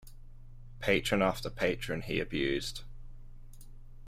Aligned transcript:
Patron 0.79 1.21
after 1.21 1.47
patron 1.51 2.01
he 2.01 2.19
abused. 2.19 2.81